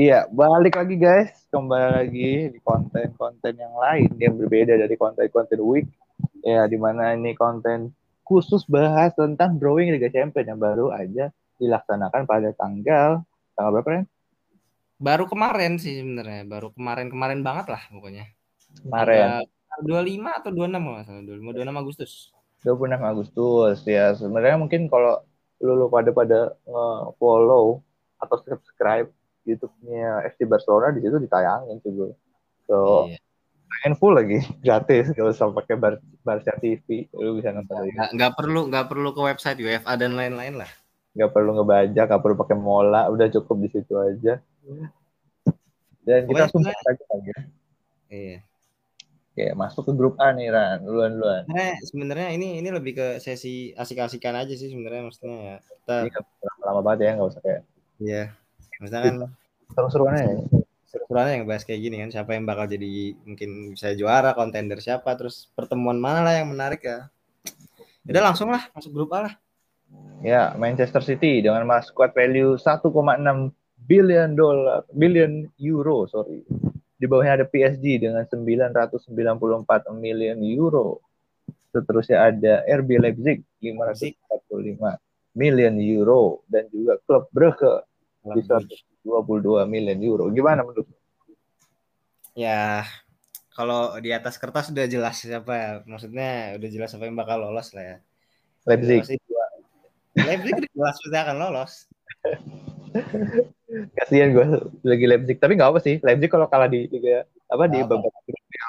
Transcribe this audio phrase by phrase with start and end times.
[0.00, 1.30] Iya, balik lagi guys.
[1.54, 5.86] Kembali lagi di konten-konten yang lain yang berbeda dari konten-konten week.
[6.42, 7.94] Ya, di mana ini konten
[8.26, 11.30] khusus bahas tentang drawing Liga Champions yang baru aja
[11.62, 13.22] dilaksanakan pada tanggal
[13.56, 14.02] tanggal berapa ya?
[15.00, 18.28] Baru kemarin sih sebenarnya, baru kemarin-kemarin banget lah pokoknya.
[18.84, 19.48] Kemarin.
[19.80, 22.12] 25 atau 26 kalau nggak salah, 25 26 Agustus.
[22.66, 24.12] 26 Agustus ya.
[24.12, 25.24] Sebenarnya mungkin kalau
[25.64, 26.40] lu, lu pada pada
[27.16, 27.80] follow
[28.20, 29.08] atau subscribe
[29.48, 32.12] YouTube-nya FC Barcelona di situ ditayangin sih bro.
[32.68, 33.16] So iya.
[33.80, 37.96] main full lagi gratis kalau usah pakai Bar Barca TV lu bisa nonton lagi.
[38.12, 40.70] Nggak perlu nggak perlu ke website UEFA dan lain-lain lah.
[41.10, 44.38] Nggak perlu ngebaca, nggak perlu pakai mola, udah cukup di situ aja.
[46.06, 47.30] Dan kita langsung aja lagi.
[48.10, 48.38] Iya.
[49.30, 51.42] Oke, masuk ke grup A nih Ran, duluan duluan.
[51.46, 55.56] Nah, sebenarnya ini ini lebih ke sesi asik-asikan aja sih sebenarnya maksudnya ya.
[55.62, 56.10] Kita ini
[56.66, 57.62] lama banget ya nggak usah kayak.
[58.02, 58.24] Iya.
[58.82, 59.16] Misalnya kan
[59.70, 60.26] seru-seruan ya.
[60.90, 65.14] Seru-seruan yang bahas kayak gini kan, siapa yang bakal jadi mungkin bisa juara, kontender siapa,
[65.14, 67.06] terus pertemuan mana lah yang menarik ya.
[68.02, 69.34] Udah langsung lah masuk grup A lah.
[70.20, 72.92] Ya, Manchester City dengan mas squad value 1,6
[73.88, 76.44] billion dolar, billion euro, sorry.
[77.00, 79.08] Di bawahnya ada PSG dengan 994
[79.96, 81.00] million euro.
[81.72, 85.00] Seterusnya ada RB Leipzig 545
[85.32, 87.88] million euro dan juga klub Brugge
[88.36, 90.28] di 122 million euro.
[90.28, 90.84] Gimana menurut
[92.38, 92.86] Ya,
[93.52, 95.70] kalau di atas kertas udah jelas siapa ya.
[95.82, 97.96] Maksudnya udah jelas siapa yang bakal lolos lah ya.
[98.68, 99.18] Leipzig.
[100.26, 101.72] Leipzig jelas pasti akan lolos.
[103.96, 104.46] Kasihan gue
[104.82, 106.02] lagi Leipzig, tapi nggak apa sih.
[106.02, 108.14] Leipzig kalau kalah di liga apa di babak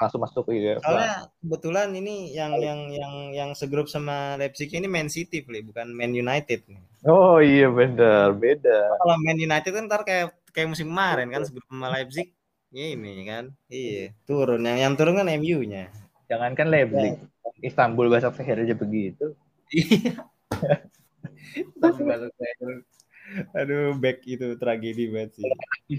[0.02, 5.06] langsung masuk ke Soalnya kebetulan ini yang yang yang yang segrup sama Leipzig ini Man
[5.06, 6.66] City, play, bukan Man United.
[7.06, 8.98] Oh iya benar, beda.
[8.98, 12.34] Kalau Man United kan ntar kayak kayak musim kemarin kan segrup sama Leipzig.
[12.72, 14.64] Ya ini kan, iya turun.
[14.64, 15.92] Yang yang turun kan MU-nya.
[16.26, 17.50] Jangankan Leipzig, ya.
[17.62, 19.36] Istanbul Basak Seher aja begitu.
[19.70, 20.24] Iya.
[23.56, 25.46] Aduh, back itu tragedi banget sih.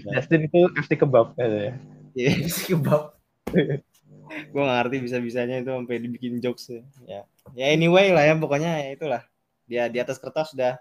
[0.04, 1.74] Justin itu FC kebab ya.
[2.14, 3.16] Iya, FC kebab.
[4.24, 6.82] gue gak ngerti bisa-bisanya itu sampai dibikin jokes ya.
[7.06, 7.22] ya.
[7.52, 9.22] Ya anyway lah ya pokoknya ya itulah.
[9.68, 10.80] Dia di atas kertas sudah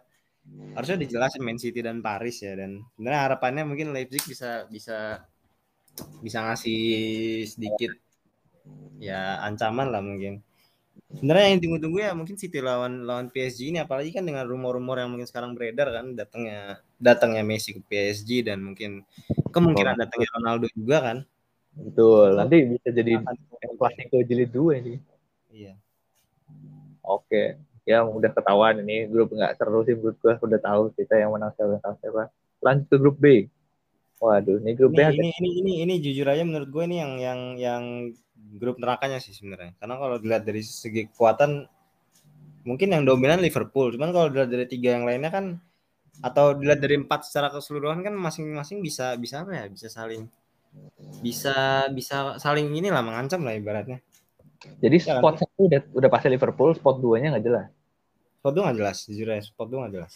[0.76, 5.24] harusnya dijelasin Man City dan Paris ya dan sebenarnya harapannya mungkin Leipzig bisa bisa
[6.20, 6.84] bisa ngasih
[7.48, 7.96] sedikit
[9.00, 10.44] ya ancaman lah mungkin
[11.18, 15.14] sebenarnya yang tunggu-tunggu ya mungkin City lawan lawan PSG ini apalagi kan dengan rumor-rumor yang
[15.14, 19.06] mungkin sekarang beredar kan datangnya datangnya Messi ke PSG dan mungkin
[19.54, 21.18] kemungkinan datangnya Ronaldo juga kan
[21.74, 23.18] Betul, nanti bisa jadi
[23.82, 24.98] klasiko jilid dua sih.
[25.50, 25.74] Iya.
[27.02, 31.34] Oke, ya udah ketahuan ini grup nggak seru sih menurut gue udah tahu kita yang
[31.34, 32.24] menang siapa tahu siapa.
[32.62, 33.26] Lanjut ke grup B.
[34.22, 35.18] Waduh, ini grup ini, B.
[35.18, 37.84] Ini, ini ini ini jujur aja menurut gue ini yang yang yang
[38.36, 39.74] grup nerakanya sih sebenarnya.
[39.78, 41.66] Karena kalau dilihat dari segi kekuatan
[42.64, 43.92] mungkin yang dominan Liverpool.
[43.94, 45.60] Cuman kalau dilihat dari tiga yang lainnya kan
[46.22, 49.66] atau dilihat dari empat secara keseluruhan kan masing-masing bisa bisa apa ya?
[49.68, 50.30] Bisa saling
[51.22, 54.02] bisa bisa saling inilah mengancam lah ibaratnya.
[54.80, 55.42] Jadi ya, spot kan?
[55.44, 57.68] satu udah udah pasti Liverpool, spot duanya nggak jelas.
[58.40, 60.14] Spot dua nggak jelas, jujur ya, spot dua nggak jelas.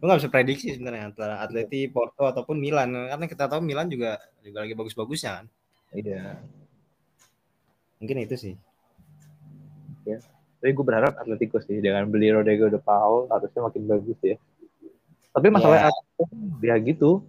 [0.00, 4.18] Lu nggak bisa prediksi sebenarnya antara Atleti, Porto ataupun Milan, karena kita tahu Milan juga
[4.42, 5.46] juga lagi bagus-bagusnya kan.
[5.94, 6.38] Iya.
[8.00, 8.54] Mungkin itu sih.
[10.08, 10.18] Ya.
[10.60, 14.36] Tapi gue berharap Atletico sih dengan beli Rodrigo de Paul harusnya makin bagus ya.
[15.30, 16.26] Tapi masalahnya ya.
[16.58, 17.22] dia gitu,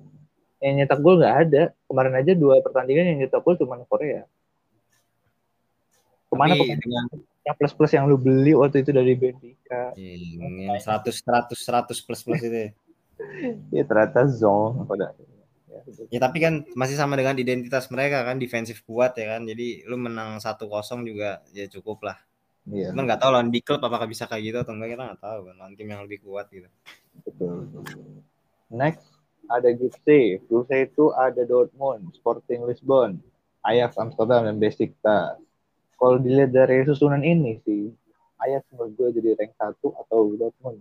[0.63, 1.63] yang nyetak gol nggak ada.
[1.85, 4.25] Kemarin aja dua pertandingan yang nyetak gol cuma Korea.
[6.31, 7.05] Ke mana Tapi dengan
[7.41, 9.91] yang plus plus yang lu beli waktu itu dari Benfica?
[9.97, 12.71] Yang seratus seratus seratus plus plus itu.
[13.75, 15.13] ya ternyata zong pada.
[16.11, 19.47] Ya, tapi kan masih sama dengan identitas mereka kan defensif kuat ya kan.
[19.47, 22.17] Jadi lu menang satu kosong juga ya cukup lah.
[22.69, 22.93] Iya.
[22.93, 25.39] Cuman nggak tahu lawan big club apakah bisa kayak gitu atau enggak kita nggak tahu
[25.49, 26.69] kan lawan tim yang lebih kuat gitu.
[27.25, 27.69] Betul.
[28.69, 29.05] Next
[29.51, 30.39] ada grup C.
[30.39, 33.19] Itu ada Dortmund, Sporting Lisbon,
[33.67, 35.35] Ajax Amsterdam, dan Besiktas.
[35.99, 37.91] Kalau dilihat dari susunan ini sih,
[38.41, 40.79] Ajax menurut gue jadi rank 1 atau Dortmund.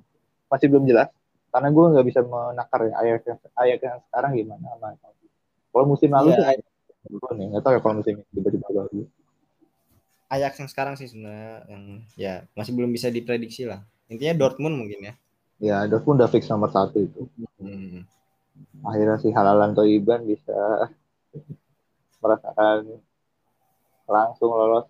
[0.48, 1.10] Masih belum jelas.
[1.50, 4.66] Karena gue nggak bisa menakar ya Ajax yang, Ajax yang sekarang gimana.
[5.70, 6.54] Kalau musim lalu yeah.
[6.54, 6.58] sih
[7.10, 9.02] nih, nggak tahu ya kalau musim ini tiba-tiba lagi.
[10.30, 11.82] Ajax yang sekarang sih sebenarnya yang
[12.14, 13.82] ya masih belum bisa diprediksi lah.
[14.06, 15.14] Intinya Dortmund mungkin ya.
[15.58, 17.26] Ya Dortmund udah fix nomor satu itu.
[17.58, 18.06] Hmm
[18.84, 20.56] akhirnya si Halalan Toiban bisa
[22.22, 23.00] merasakan
[24.10, 24.88] langsung lolos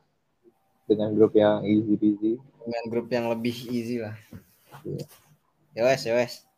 [0.89, 2.33] dengan grup yang easy peasy
[2.67, 4.17] dengan grup yang lebih easy lah
[5.77, 6.50] ya wes ya wes Ya,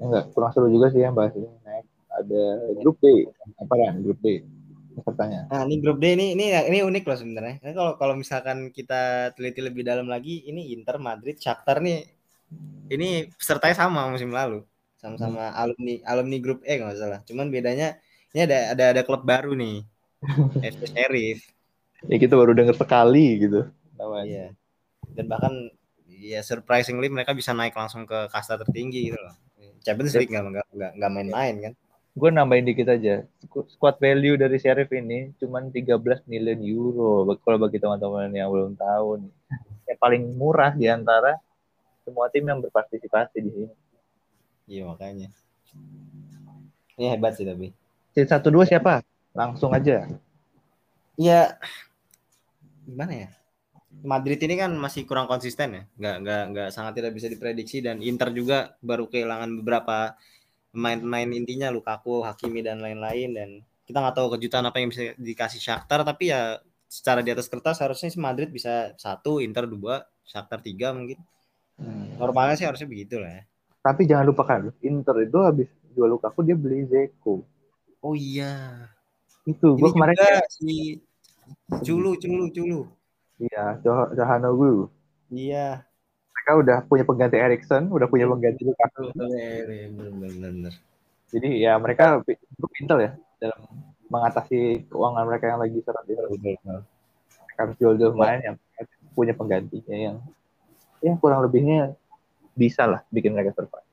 [0.00, 2.42] enggak kurang seru juga sih yang bahas ini next ada
[2.80, 3.28] grup B
[3.60, 4.40] apa kan grup B
[4.90, 7.56] pesertanya Nah, ini grup D ini ini ini unik loh sebenarnya.
[7.62, 12.04] Kan kalau kalau misalkan kita teliti lebih dalam lagi, ini Inter, Madrid, Shakhtar nih
[12.90, 14.66] ini pesertanya sama musim lalu.
[14.98, 17.20] Sama-sama alumni alumni grup E nggak salah.
[17.22, 18.02] Cuman bedanya
[18.34, 19.86] ini ada ada ada klub baru nih.
[20.74, 21.40] FC Sheriff.
[22.08, 23.68] ya kita baru dengar sekali gitu
[24.00, 24.46] namanya Iya.
[25.12, 25.52] Dan bahkan
[26.08, 29.36] ya surprisingly mereka bisa naik langsung ke kasta tertinggi gitu loh.
[29.80, 31.72] Champions League nggak nggak nggak main-main kan.
[32.10, 37.56] gue nambahin dikit aja Squ- squad value dari Sheriff ini cuman 13 miliar euro kalau
[37.56, 39.32] bagi teman-teman yang belum tahu nih
[39.94, 41.38] yang paling murah di antara
[42.02, 43.74] semua tim yang berpartisipasi di sini
[44.70, 45.26] Iya makanya.
[46.94, 47.74] Ini hebat sih tapi.
[48.14, 49.02] C satu dua siapa
[49.34, 50.06] langsung aja
[51.18, 51.58] Ya
[52.86, 53.30] gimana ya?
[54.02, 58.00] Madrid ini kan masih kurang konsisten ya, nggak nggak nggak sangat tidak bisa diprediksi dan
[58.00, 60.16] Inter juga baru kehilangan beberapa
[60.72, 63.48] pemain-pemain intinya Lukaku, Hakimi dan lain-lain dan
[63.84, 67.78] kita nggak tahu kejutan apa yang bisa dikasih Shakhtar tapi ya secara di atas kertas
[67.82, 71.18] harusnya sih Madrid bisa satu, Inter dua, Shakhtar tiga mungkin.
[72.20, 73.42] Normalnya sih harusnya begitu lah ya.
[73.80, 77.40] tapi jangan lupakan Inter itu habis jual Lukaku dia beli Zeko
[78.04, 78.84] Oh iya.
[79.48, 81.00] itu gue kemarin juga si
[81.80, 82.80] Culu, Culu, Culu.
[83.40, 84.92] Iya Joh- Johanoglu
[85.30, 85.86] Iya.
[86.30, 90.74] mereka udah punya pengganti Erikson udah punya pengganti Lukaku Bener-bener.
[91.30, 93.60] jadi ya mereka cukup pintar ya dalam
[94.10, 96.84] mengatasi keuangan mereka yang lagi seret ini mereka
[97.58, 98.56] harus jual-jual pemain yang
[99.12, 100.16] punya penggantinya yang
[101.00, 101.94] ya kurang lebihnya
[102.52, 103.86] bisa lah bikin mereka survive.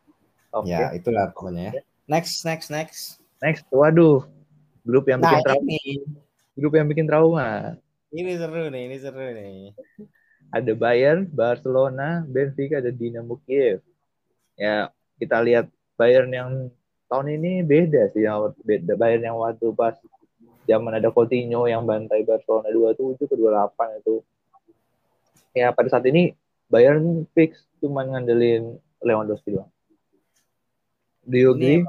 [0.51, 1.81] Oke, Ya, itulah pokoknya ya.
[2.09, 3.19] Next, next, next.
[3.37, 3.63] next.
[3.69, 4.25] Waduh,
[4.81, 5.61] grup yang Nah, bikin trauma.
[5.61, 5.79] ini,
[6.51, 7.77] Grup yang bikin trauma.
[8.17, 9.77] Ini seru nih, ini seru nih.
[10.49, 13.85] Ada Bayern, Barcelona, Benfica, ada Dinamo Kiev.
[14.57, 14.89] Ya,
[15.21, 16.49] kita lihat Bayern yang
[17.05, 19.95] tahun ini beda sih yang beda Bayern yang waktu pas
[20.65, 24.15] zaman ada Coutinho yang bantai Barcelona 27 ke 28 itu.
[25.53, 26.33] Ya, pada saat ini
[26.67, 29.69] Bayern fix cuman ngandelin Lewandowski doang.
[31.21, 31.85] Diogi,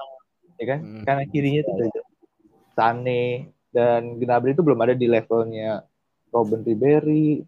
[0.61, 0.81] ya kan?
[0.85, 1.05] Hmm.
[1.09, 2.01] Karena kirinya itu ada
[2.77, 5.88] Sane dan Gnabry itu belum ada di levelnya
[6.33, 7.43] Robin Ribery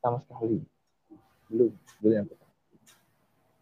[0.00, 0.62] sama sekali.
[1.50, 1.70] Belum,
[2.00, 2.26] belum yang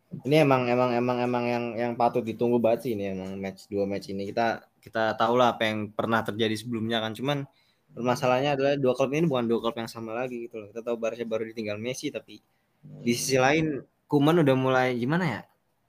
[0.09, 3.85] ini emang emang emang emang yang yang patut ditunggu banget sih ini emang match dua
[3.85, 4.25] match ini.
[4.33, 7.13] Kita kita tahu lah apa yang pernah terjadi sebelumnya kan.
[7.13, 7.45] Cuman
[7.93, 10.73] permasalahannya adalah dua klub ini bukan dua klub yang sama lagi gitu loh.
[10.73, 12.41] Kita tahu Barca baru ditinggal Messi tapi
[13.05, 15.41] di sisi lain Kuman udah mulai gimana ya?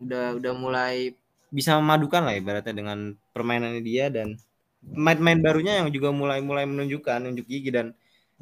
[0.04, 1.16] Udah udah mulai
[1.50, 4.36] bisa memadukan lah ibaratnya dengan permainannya dia dan
[4.84, 7.96] pemain-pemain barunya yang juga mulai mulai menunjukkan nunjuk gigi dan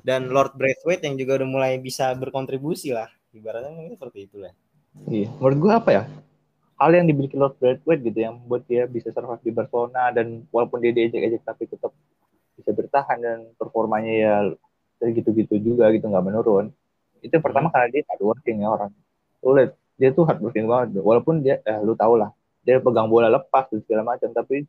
[0.05, 4.53] dan Lord Braithwaite yang juga udah mulai bisa berkontribusi lah ibaratnya mungkin seperti itulah
[5.05, 6.03] Iya, menurut gue apa ya?
[6.77, 10.81] Hal yang dimiliki Lord Braithwaite gitu yang membuat dia bisa survive di Barcelona dan walaupun
[10.81, 11.93] dia diejek-ejek tapi tetap
[12.57, 14.33] bisa bertahan dan performanya ya
[15.13, 16.73] gitu-gitu juga gitu nggak menurun.
[17.21, 18.91] Itu yang pertama karena dia hardworking ya orang.
[19.41, 21.01] Lu lihat, dia tuh hardworking banget.
[21.01, 24.65] Walaupun dia, eh, lu tau lah, dia pegang bola lepas dan segala macam, tapi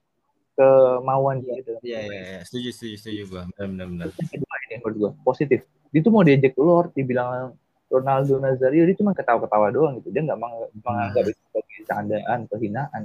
[0.59, 3.43] kemauan dia dalam Iya iya iya, setuju setuju setuju gua.
[3.55, 4.07] Benar benar benar.
[4.19, 5.61] Kedua ini menurut gue positif.
[5.95, 7.55] Dia tuh mau diejek Lord, dibilang
[7.89, 10.11] Ronaldo Nazario dia cuma ketawa-ketawa doang gitu.
[10.11, 13.03] Dia nggak meng- menganggap itu sebagai candaan, kehinaan.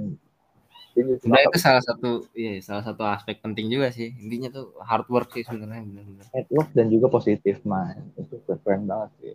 [0.94, 4.14] Anggap itu salah satu iya salah satu aspek penting juga sih.
[4.14, 6.26] Intinya tuh hard work sih sebenarnya benar-benar.
[6.30, 8.10] network dan juga positif man.
[8.14, 9.34] Itu keren banget sih.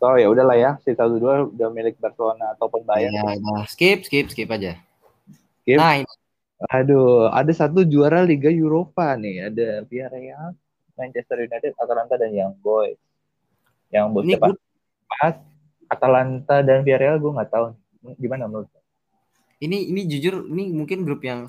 [0.00, 3.12] So ya udahlah ya, si satu dua udah milik Barcelona ataupun Bayern.
[3.12, 4.80] Ya, nah, skip skip skip aja.
[5.64, 5.80] Skip.
[5.80, 6.12] Nah, ini
[6.70, 9.52] Aduh, ada satu juara Liga Eropa nih.
[9.52, 10.56] Ada Villarreal,
[10.96, 12.96] Manchester United, Atalanta dan Young Boys.
[13.92, 14.46] Yang bos ini siapa?
[14.50, 14.58] grup
[15.06, 15.36] Pas
[15.86, 17.66] Atalanta dan Villarreal gue nggak tahu
[18.18, 18.68] gimana menurut
[19.62, 21.46] ini ini jujur ini mungkin grup yang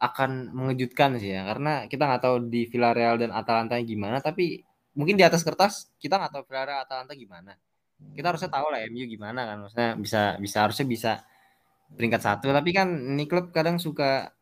[0.00, 4.64] akan mengejutkan sih ya karena kita nggak tahu di Villarreal dan Atalanta gimana tapi
[4.96, 7.56] mungkin di atas kertas kita nggak tahu Villarreal Atalanta gimana
[8.16, 11.12] kita harusnya tahu lah MU gimana kan maksudnya bisa bisa harusnya bisa
[11.92, 14.32] peringkat satu tapi kan ini klub kadang suka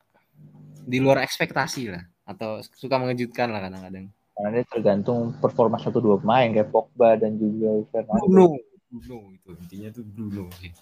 [0.88, 6.48] di luar ekspektasi lah atau suka mengejutkan lah kadang-kadang Karena tergantung performa satu dua pemain
[6.48, 8.24] kayak Pogba dan juga Fernando.
[8.24, 8.46] Bruno
[8.88, 10.72] Bruno itu intinya tuh Bruno sih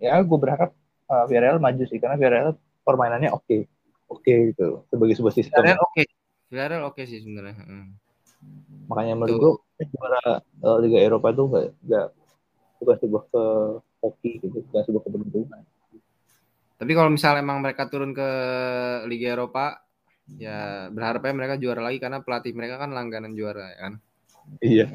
[0.00, 0.72] Ya, gue berharap
[1.12, 3.68] uh, Villarreal maju sih karena Villarreal permainannya oke,
[4.08, 5.60] oke gitu sebagai sebuah sistem.
[5.60, 6.02] Villarreal oke
[6.48, 7.92] Villarreal oke sih sebenarnya Hmm.
[8.88, 12.06] Makanya menurut gue juara uh, Liga Eropa itu nggak nggak
[12.80, 13.44] bukan sebuah ke
[14.00, 15.60] hoki gitu, bukan sebuah keberuntungan.
[16.80, 18.28] Tapi kalau misalnya emang mereka turun ke
[19.04, 19.84] Liga Eropa,
[20.40, 23.92] ya berharapnya mereka juara lagi karena pelatih mereka kan langganan juara ya kan.
[24.64, 24.86] Iya.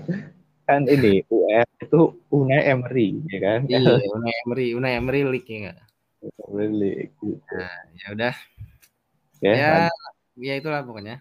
[0.65, 2.01] Kan ini UF itu
[2.33, 3.59] Unai Emery ya kan.
[3.69, 5.77] Iya, Unai Emery, Unai Emery League ya enggak?
[6.49, 7.13] Emery League.
[7.21, 7.53] Gitu.
[7.53, 8.35] Nah, ya udah.
[9.35, 10.41] Oke, ya, lanjut.
[10.41, 11.15] ya itulah pokoknya.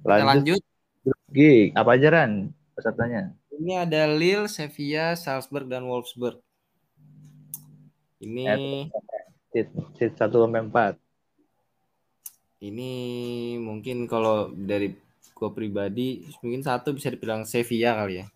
[0.00, 0.56] Kita lanjut.
[0.56, 0.62] lanjut.
[1.36, 1.38] G.
[1.76, 3.36] Apa aja Ran pesertanya?
[3.52, 6.40] Ini ada Lille, Sevilla, Salzburg dan Wolfsburg.
[8.24, 8.88] Ini
[9.56, 11.00] Seat, seat 1 sampai 4.
[12.60, 12.92] ini
[13.56, 14.92] mungkin kalau dari
[15.32, 18.26] gue pribadi mungkin satu bisa dibilang Sevilla kali ya.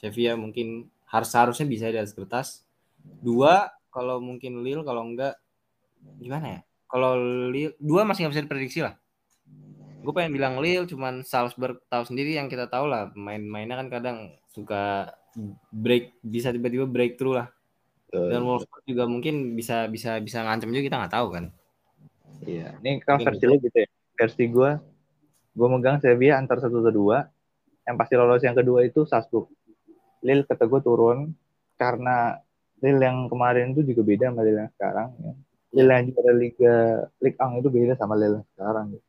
[0.00, 2.64] Sevilla mungkin harus harusnya bisa di atas kertas.
[3.00, 5.36] Dua kalau mungkin Lille kalau enggak
[6.16, 6.60] gimana ya?
[6.88, 7.12] Kalau
[7.52, 8.96] Lille dua masih nggak bisa diprediksi lah.
[10.00, 14.32] Gue pengen bilang Lille cuman Salzburg tahu sendiri yang kita tahu lah main-mainnya kan kadang
[14.48, 15.12] suka
[15.68, 17.52] break bisa tiba-tiba breakthrough lah.
[18.30, 21.44] Dan Wolfsburg juga mungkin bisa bisa bisa ngancam juga kita nggak tahu kan.
[22.44, 23.88] Iya, ini kan versi lu gitu ya.
[24.14, 24.70] Versi gue,
[25.54, 27.26] gue megang Sevilla antar satu atau dua.
[27.84, 29.48] Yang pasti lolos yang kedua itu Salzburg.
[30.24, 31.36] Lille kata gue turun
[31.76, 32.40] karena
[32.80, 35.08] Lille yang kemarin itu juga beda sama Lille yang sekarang.
[35.20, 35.32] Ya.
[35.74, 36.74] Lille yang juara Liga
[37.20, 38.86] Ligue 1 itu beda sama Lille yang sekarang.
[38.92, 39.00] Ya.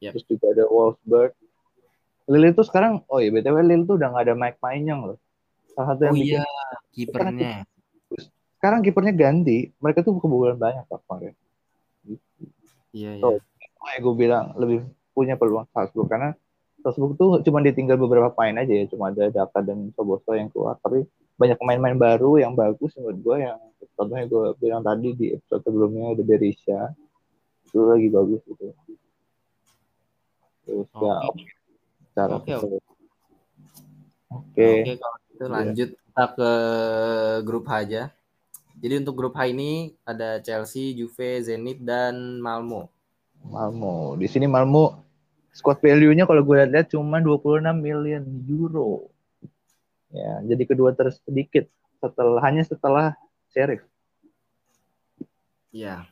[0.00, 0.12] Yap.
[0.16, 1.32] Terus juga ada Wolfsburg.
[2.30, 5.18] Lille itu sekarang, oh iya BTW Lille tuh udah gak ada Mike Maignan loh.
[5.74, 6.44] Salah satu yang Oh bikin iya,
[6.94, 7.54] kipernya.
[8.60, 9.72] Sekarang kipernya ganti.
[9.80, 11.32] Mereka tuh kebobolan banyak Pak kemarin.
[12.92, 13.24] Iya, iya.
[13.24, 13.40] Oh.
[13.80, 14.84] Gue bilang lebih
[15.16, 16.36] punya peluang Salzburg karena
[16.84, 20.76] Salzburg tuh cuma ditinggal beberapa pemain aja ya, cuma ada Daka dan Soboso yang keluar.
[20.84, 21.08] Tapi
[21.40, 23.56] banyak pemain-pemain baru yang bagus menurut gue yang
[23.96, 26.92] contohnya gue bilang tadi di episode sebelumnya ada Berisha
[27.64, 28.76] itu lagi bagus gitu.
[30.68, 31.44] Terus ya Oke.
[32.12, 32.78] cara Oke, oke.
[34.30, 34.68] Oke.
[35.00, 36.50] Kalau gitu lanjut kita ke
[37.48, 38.12] grup aja.
[38.80, 42.88] Jadi untuk grup H ini ada Chelsea, Juve, Zenit dan Malmo.
[43.44, 44.16] Malmo.
[44.16, 45.04] Di sini Malmo
[45.52, 49.12] squad value-nya kalau gue lihat cuma 26 million euro.
[50.10, 51.68] Ya, jadi kedua tersedikit
[52.00, 53.14] setelah hanya setelah
[53.52, 53.84] Sheriff.
[55.70, 56.08] Iya.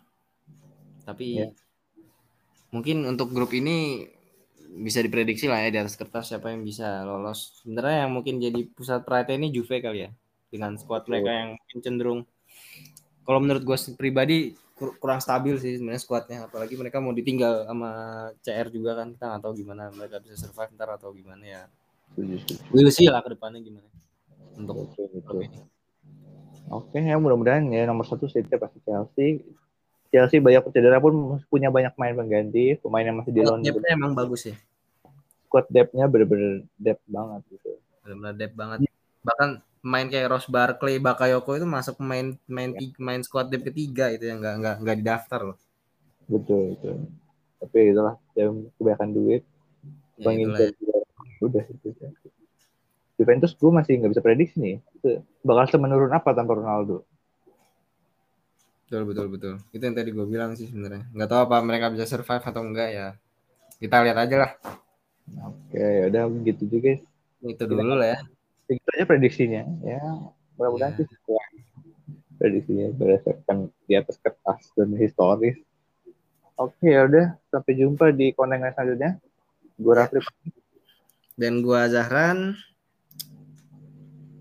[1.03, 1.49] Tapi Ya.
[2.69, 4.07] mungkin untuk grup ini
[4.79, 7.65] bisa diprediksi lah ya di atas kertas siapa yang bisa lolos.
[7.65, 10.11] Sebenarnya yang mungkin jadi pusat perhatian ini Juve kali ya.
[10.53, 12.21] Dengan squad mereka yang mungkin cenderung
[13.29, 17.91] kalau menurut gue pribadi kur- kurang stabil sih sebenarnya squadnya apalagi mereka mau ditinggal sama
[18.41, 21.63] CR juga kan kita nggak tahu gimana mereka bisa survive ntar atau gimana ya.
[22.73, 23.89] We'll see lah ke depannya gimana
[24.57, 24.91] untuk
[25.45, 25.61] ini.
[26.69, 29.41] Oke, ya mudah-mudahan ya nomor satu City pasti Chelsea.
[30.09, 34.53] Chelsea banyak cedera pun punya banyak pemain pengganti, pemain yang masih di loan emang bagus
[34.53, 34.57] ya.
[35.49, 37.81] Squad depth-nya bener-bener depth banget gitu.
[38.05, 38.79] Benar-benar depth banget.
[39.25, 39.49] Bahkan
[39.83, 44.39] main kayak Ross Barkley, Bakayoko itu masuk pemain main main squad depth ketiga itu yang
[44.43, 45.59] nggak nggak nggak didaftar loh.
[46.29, 46.97] Betul, betul.
[47.59, 49.43] Tapi itulah yang kebanyakan duit,
[50.19, 50.71] Ya, pengen itulah ya.
[51.43, 51.89] udah itu.
[53.19, 54.77] Juventus gue masih nggak bisa prediksi nih.
[54.99, 57.03] Itu bakal semenurun apa tanpa Ronaldo?
[58.87, 59.55] Betul betul betul.
[59.75, 61.05] Itu yang tadi gue bilang sih sebenarnya.
[61.13, 63.07] Nggak tahu apa mereka bisa survive atau enggak ya.
[63.83, 64.53] Kita lihat aja lah.
[65.45, 66.97] Oke, ya udah gitu juga.
[67.45, 68.21] Itu dulu lah ya.
[68.69, 69.63] Segitu aja prediksinya.
[69.81, 70.05] Ya,
[70.61, 70.99] mudah-mudahan Ya.
[71.01, 71.51] sih sesuai.
[72.39, 75.57] Prediksinya berdasarkan di atas kertas dan historis.
[76.55, 77.35] Oke, ya udah.
[77.49, 79.17] Sampai jumpa di konten selanjutnya.
[79.81, 80.21] Gue Rafli.
[81.39, 82.59] Dan gua Zahran.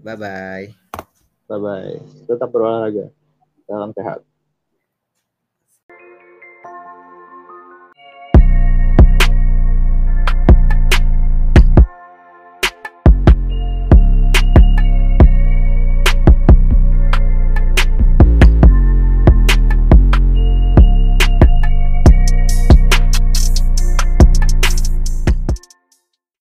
[0.01, 0.67] Bye bye.
[1.47, 2.27] Bye-bye.
[2.27, 3.07] Tetap berolahraga.
[3.63, 4.19] Salam sehat.